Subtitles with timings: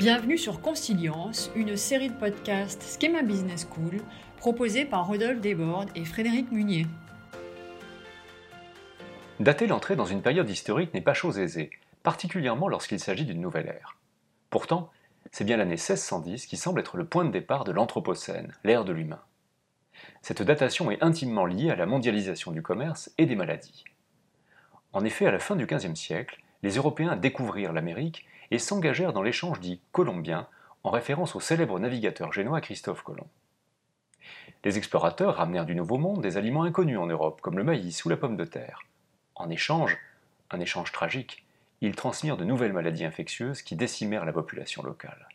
[0.00, 4.00] Bienvenue sur Consilience, une série de podcasts Schema Business School
[4.38, 6.86] proposée par Rodolphe Desbordes et Frédéric Munier.
[9.40, 11.70] Dater l'entrée dans une période historique n'est pas chose aisée,
[12.02, 13.98] particulièrement lorsqu'il s'agit d'une nouvelle ère.
[14.48, 14.90] Pourtant,
[15.32, 18.92] c'est bien l'année 1610 qui semble être le point de départ de l'Anthropocène, l'ère de
[18.92, 19.20] l'humain.
[20.22, 23.84] Cette datation est intimement liée à la mondialisation du commerce et des maladies.
[24.92, 29.22] En effet, à la fin du XVe siècle, les Européens découvrirent l'Amérique et s'engagèrent dans
[29.22, 30.46] l'échange dit colombien
[30.82, 33.28] en référence au célèbre navigateur génois Christophe Colomb.
[34.64, 38.08] Les explorateurs ramenèrent du Nouveau Monde des aliments inconnus en Europe, comme le maïs ou
[38.08, 38.82] la pomme de terre.
[39.34, 39.98] En échange,
[40.50, 41.44] un échange tragique,
[41.80, 45.28] ils transmirent de nouvelles maladies infectieuses qui décimèrent la population locale.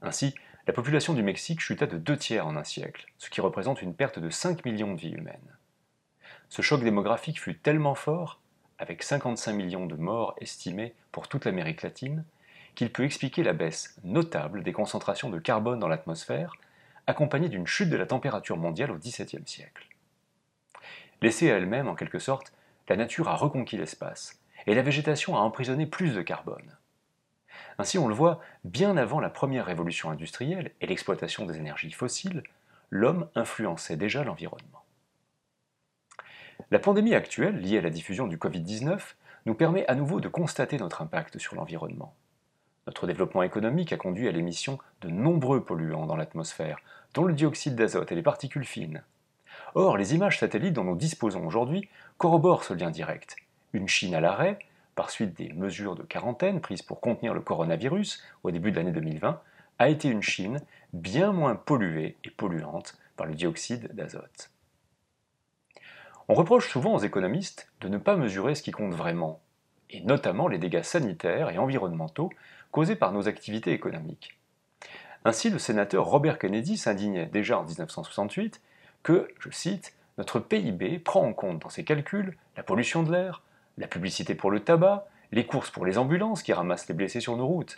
[0.00, 0.34] Ainsi,
[0.66, 3.94] la population du Mexique chuta de deux tiers en un siècle, ce qui représente une
[3.94, 5.56] perte de 5 millions de vies humaines.
[6.48, 8.40] Ce choc démographique fut tellement fort
[8.78, 12.24] avec 55 millions de morts estimés pour toute l'Amérique latine,
[12.74, 16.54] qu'il peut expliquer la baisse notable des concentrations de carbone dans l'atmosphère,
[17.06, 19.86] accompagnée d'une chute de la température mondiale au XVIIe siècle.
[21.20, 22.52] Laissée à elle-même, en quelque sorte,
[22.88, 26.76] la nature a reconquis l'espace, et la végétation a emprisonné plus de carbone.
[27.80, 32.42] Ainsi, on le voit, bien avant la première révolution industrielle et l'exploitation des énergies fossiles,
[32.90, 34.84] l'homme influençait déjà l'environnement.
[36.70, 39.00] La pandémie actuelle, liée à la diffusion du Covid-19,
[39.46, 42.14] nous permet à nouveau de constater notre impact sur l'environnement.
[42.86, 46.80] Notre développement économique a conduit à l'émission de nombreux polluants dans l'atmosphère,
[47.14, 49.02] dont le dioxyde d'azote et les particules fines.
[49.74, 53.36] Or, les images satellites dont nous disposons aujourd'hui corroborent ce lien direct.
[53.72, 54.58] Une Chine à l'arrêt,
[54.94, 58.92] par suite des mesures de quarantaine prises pour contenir le coronavirus au début de l'année
[58.92, 59.40] 2020,
[59.78, 60.60] a été une Chine
[60.92, 64.50] bien moins polluée et polluante par le dioxyde d'azote.
[66.28, 69.40] On reproche souvent aux économistes de ne pas mesurer ce qui compte vraiment,
[69.90, 72.30] et notamment les dégâts sanitaires et environnementaux
[72.70, 74.38] causés par nos activités économiques.
[75.24, 78.60] Ainsi, le sénateur Robert Kennedy s'indignait déjà en 1968
[79.02, 83.42] que, je cite, notre PIB prend en compte dans ses calculs la pollution de l'air,
[83.78, 87.36] la publicité pour le tabac, les courses pour les ambulances qui ramassent les blessés sur
[87.36, 87.76] nos routes.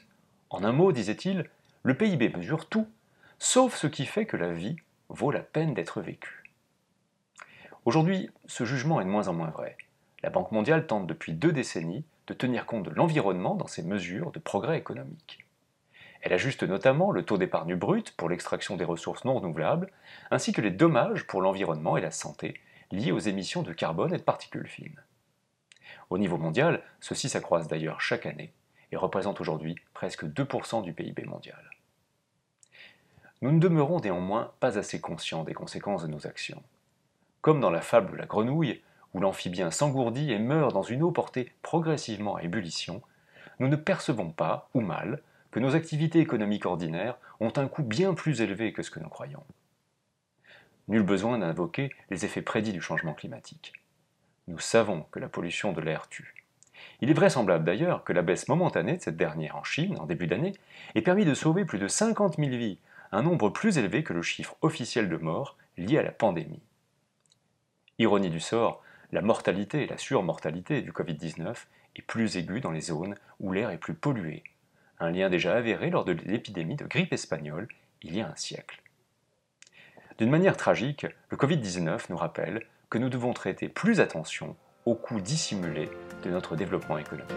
[0.51, 1.49] En un mot, disait-il,
[1.83, 2.89] le PIB mesure tout,
[3.39, 4.77] sauf ce qui fait que la vie
[5.09, 6.43] vaut la peine d'être vécue.
[7.85, 9.77] Aujourd'hui, ce jugement est de moins en moins vrai.
[10.23, 14.31] La Banque mondiale tente depuis deux décennies de tenir compte de l'environnement dans ses mesures
[14.31, 15.45] de progrès économique.
[16.21, 19.91] Elle ajuste notamment le taux d'épargne brute pour l'extraction des ressources non renouvelables,
[20.31, 22.55] ainsi que les dommages pour l'environnement et la santé
[22.93, 25.03] liés aux émissions de carbone et de particules fines.
[26.13, 28.53] Au niveau mondial, ceux-ci s'accroissent d'ailleurs chaque année
[28.91, 31.71] et représentent aujourd'hui presque 2% du PIB mondial.
[33.41, 36.63] Nous ne demeurons néanmoins pas assez conscients des conséquences de nos actions.
[37.41, 38.83] Comme dans la fable de la grenouille,
[39.15, 43.01] où l'amphibien s'engourdit et meurt dans une eau portée progressivement à ébullition,
[43.59, 48.13] nous ne percevons pas, ou mal, que nos activités économiques ordinaires ont un coût bien
[48.13, 49.45] plus élevé que ce que nous croyons.
[50.89, 53.73] Nul besoin d'invoquer les effets prédits du changement climatique.
[54.49, 56.35] Nous savons que la pollution de l'air tue.
[57.01, 60.27] Il est vraisemblable d'ailleurs que la baisse momentanée de cette dernière en Chine, en début
[60.27, 60.53] d'année,
[60.95, 62.79] ait permis de sauver plus de 50 000 vies,
[63.13, 66.63] un nombre plus élevé que le chiffre officiel de morts lié à la pandémie.
[67.99, 68.83] Ironie du sort,
[69.13, 71.55] la mortalité et la surmortalité du Covid-19
[71.97, 74.43] est plus aiguë dans les zones où l'air est plus pollué,
[74.99, 77.69] un lien déjà avéré lors de l'épidémie de grippe espagnole
[78.03, 78.81] il y a un siècle.
[80.19, 84.55] D'une manière tragique, le Covid-19 nous rappelle que nous devons traiter plus attention
[84.85, 85.89] aux coûts dissimulés
[86.25, 87.33] de notre développement économique.